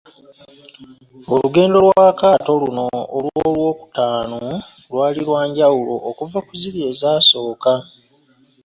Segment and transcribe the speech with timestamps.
[1.33, 2.85] Olugendo lw'akaato luno
[3.17, 4.41] olw'okutaano
[4.89, 7.73] lwali lwa njawulo okuva ku ziri ezaasooka.